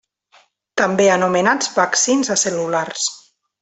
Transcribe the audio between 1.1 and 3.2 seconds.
anomenats vaccins acel·lulars.